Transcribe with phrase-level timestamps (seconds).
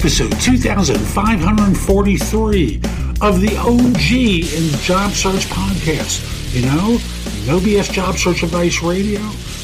[0.00, 2.76] episode 2543
[3.20, 4.10] of the OG
[4.56, 6.24] in Job Search Podcast.
[6.54, 6.98] You know,
[7.46, 9.20] No BS Job Search Advice Radio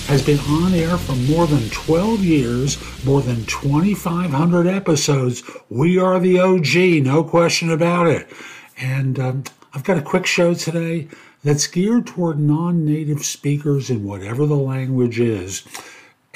[0.09, 2.77] has been on air for more than 12 years,
[3.07, 5.43] more than 2,500 episodes.
[5.71, 8.29] We are the OG, no question about it.
[8.77, 11.09] And um, I've got a quick show today
[11.45, 15.63] that's geared toward non native speakers in whatever the language is.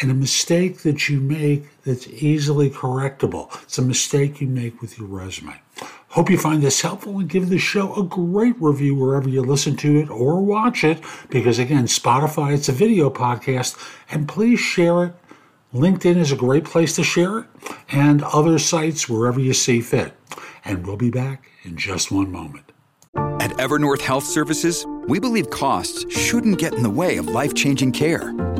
[0.00, 3.54] And a mistake that you make that's easily correctable.
[3.62, 5.60] It's a mistake you make with your resume.
[6.08, 9.76] Hope you find this helpful and give the show a great review wherever you listen
[9.76, 13.76] to it or watch it, because again, Spotify, it's a video podcast,
[14.10, 15.14] and please share it.
[15.72, 17.46] LinkedIn is a great place to share it,
[17.92, 20.12] and other sites wherever you see fit.
[20.64, 22.72] And we'll be back in just one moment.
[23.14, 27.92] At Evernorth Health Services, we believe costs shouldn't get in the way of life changing
[27.92, 28.32] care,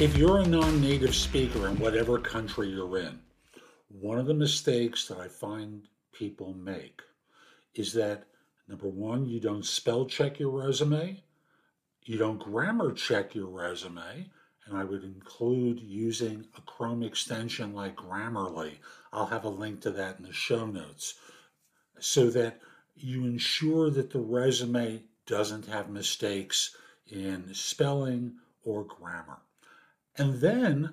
[0.00, 3.20] If you're a non native speaker in whatever country you're in,
[3.90, 7.02] one of the mistakes that I find people make
[7.74, 8.24] is that
[8.66, 11.22] number one, you don't spell check your resume,
[12.06, 14.30] you don't grammar check your resume,
[14.64, 18.76] and I would include using a Chrome extension like Grammarly.
[19.12, 21.16] I'll have a link to that in the show notes
[21.98, 22.58] so that
[22.96, 26.74] you ensure that the resume doesn't have mistakes
[27.06, 29.40] in spelling or grammar.
[30.20, 30.92] And then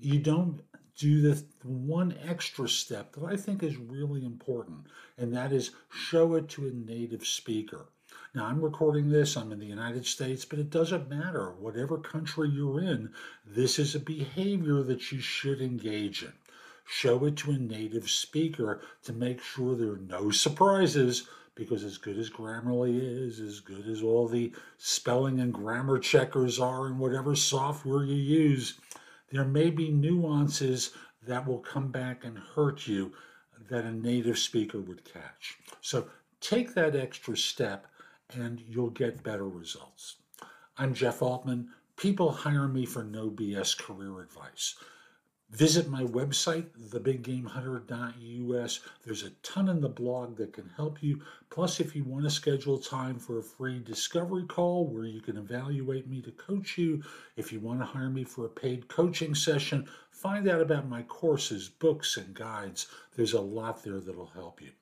[0.00, 0.62] you don't
[0.96, 6.34] do the one extra step that I think is really important, and that is show
[6.34, 7.86] it to a native speaker.
[8.34, 11.52] Now, I'm recording this, I'm in the United States, but it doesn't matter.
[11.52, 13.12] Whatever country you're in,
[13.46, 16.32] this is a behavior that you should engage in.
[16.84, 21.98] Show it to a native speaker to make sure there are no surprises because as
[21.98, 26.98] good as Grammarly is, as good as all the spelling and grammar checkers are in
[26.98, 28.78] whatever software you use,
[29.32, 30.92] there may be nuances
[31.26, 33.12] that will come back and hurt you
[33.68, 35.58] that a native speaker would catch.
[35.80, 36.06] So
[36.40, 37.88] take that extra step
[38.32, 40.16] and you'll get better results.
[40.78, 41.70] I'm Jeff Altman.
[41.96, 44.76] People hire me for no BS career advice.
[45.50, 48.80] Visit my website, thebiggamehunter.us.
[49.04, 51.22] There's a ton in the blog that can help you.
[51.48, 55.38] Plus, if you want to schedule time for a free discovery call where you can
[55.38, 57.02] evaluate me to coach you,
[57.36, 61.00] if you want to hire me for a paid coaching session, find out about my
[61.04, 62.88] courses, books, and guides.
[63.16, 64.72] There's a lot there that'll help you.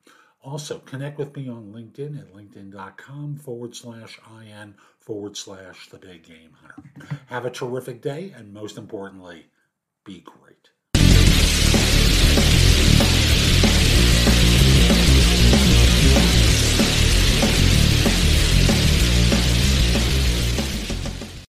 [0.43, 6.23] Also, connect with me on LinkedIn at linkedin.com forward slash IN forward slash the big
[6.23, 6.83] game hunter.
[7.27, 9.45] Have a terrific day, and most importantly,
[10.07, 10.76] be great.